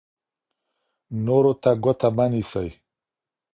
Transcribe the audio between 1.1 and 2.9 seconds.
نورو ته ګوته مه نیسئ.